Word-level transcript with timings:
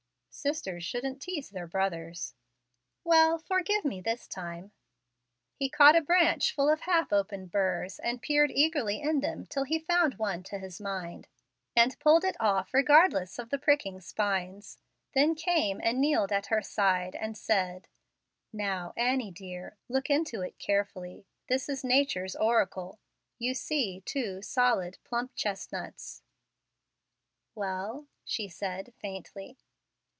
"Sisters 0.33 0.83
shouldn't 0.83 1.21
tease 1.21 1.51
their 1.51 1.67
brothers." 1.67 2.33
"Well, 3.03 3.37
forgive 3.37 3.85
me 3.85 4.01
this 4.01 4.27
time." 4.27 4.71
He 5.53 5.69
caught 5.69 5.95
a 5.95 6.01
branch 6.01 6.55
full 6.55 6.67
of 6.67 6.79
half 6.81 7.13
open 7.13 7.45
burrs, 7.45 7.99
and 7.99 8.21
peered 8.23 8.49
eagerly 8.49 9.01
in 9.01 9.19
them 9.19 9.45
till 9.45 9.65
he 9.65 9.77
found 9.77 10.15
one 10.15 10.41
to 10.43 10.57
his 10.57 10.79
mind, 10.81 11.27
and 11.75 11.99
pulled 11.99 12.23
it 12.23 12.37
off 12.39 12.73
regardless 12.73 13.37
of 13.37 13.49
the 13.49 13.59
pricking 13.59 13.99
spines, 13.99 14.79
then 15.13 15.35
came 15.35 15.79
and 15.83 15.99
kneeled 16.01 16.31
at 16.31 16.47
her 16.47 16.61
side, 16.61 17.13
and 17.13 17.37
said, 17.37 17.87
"Now, 18.51 18.93
Annie, 18.97 19.31
dear, 19.31 19.77
look 19.89 20.09
into 20.09 20.41
it 20.41 20.57
carefully. 20.57 21.27
This 21.49 21.69
is 21.69 21.83
nature's 21.83 22.35
oracle. 22.37 22.99
You 23.37 23.53
see 23.53 24.01
two 24.07 24.41
solid, 24.41 24.97
plump 25.03 25.35
chestnuts." 25.35 26.23
"Well?" 27.53 28.07
she 28.25 28.47
said, 28.47 28.93
faintly. 28.97 29.59